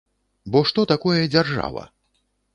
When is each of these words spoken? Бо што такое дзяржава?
Бо 0.55 0.61
што 0.69 0.85
такое 0.93 1.19
дзяржава? 1.35 1.87